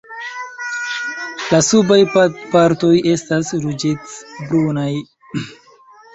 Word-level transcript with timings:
La 1.51 1.59
subaj 1.67 1.99
partoj 2.57 2.91
estas 3.13 3.53
ruĝecbrunaj. 3.67 4.91